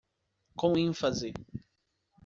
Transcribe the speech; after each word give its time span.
Com 0.63 0.79
ênfase 0.83 1.31